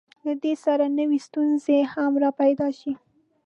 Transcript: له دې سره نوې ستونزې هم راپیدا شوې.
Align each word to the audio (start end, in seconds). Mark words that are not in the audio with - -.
له 0.25 0.33
دې 0.43 0.53
سره 0.65 0.85
نوې 0.99 1.19
ستونزې 1.27 1.77
هم 1.93 2.11
راپیدا 2.23 2.67
شوې. 2.79 2.93